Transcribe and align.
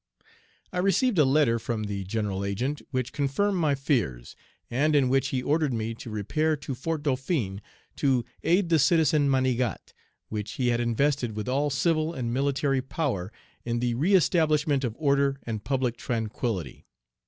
I 0.73 0.79
received 0.79 1.19
a 1.19 1.25
letter 1.25 1.59
from 1.59 1.83
the 1.83 2.03
General 2.03 2.43
Agent, 2.43 2.81
which 2.89 3.13
confirmed 3.13 3.59
my 3.59 3.75
fears, 3.75 4.35
and 4.67 4.95
in 4.95 5.09
which 5.09 5.27
he 5.27 5.43
ordered 5.43 5.73
me 5.75 5.93
to 5.93 6.09
repair 6.09 6.57
to 6.57 6.73
Fort 6.73 7.03
Dauphin 7.03 7.61
to 7.97 8.25
aid 8.43 8.69
the 8.69 8.79
citizen 8.79 9.29
Manigat, 9.29 9.93
whom 10.31 10.41
he 10.47 10.69
had 10.69 10.79
invested 10.79 11.33
with 11.35 11.47
all 11.47 11.69
civil 11.69 12.15
and 12.15 12.33
military 12.33 12.81
power, 12.81 13.31
in 13.63 13.77
the 13.77 13.93
reëstablishment 13.93 14.83
of 14.83 14.95
order 14.97 15.39
and 15.43 15.63
public 15.63 15.97
tranquillity. 15.97 16.87